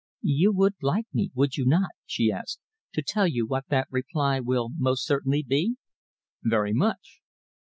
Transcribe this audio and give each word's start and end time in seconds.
"You 0.33 0.51
would 0.53 0.73
like 0.81 1.05
me, 1.13 1.29
would 1.35 1.57
you 1.57 1.65
not," 1.67 1.91
she 2.07 2.31
asked, 2.31 2.59
"to 2.93 3.03
tell 3.03 3.27
you 3.27 3.45
what 3.45 3.67
that 3.69 3.87
reply 3.91 4.39
will 4.39 4.69
most 4.75 5.05
certainly 5.05 5.43
be?" 5.43 5.75
"Very 6.41 6.73
much!" 6.73 7.21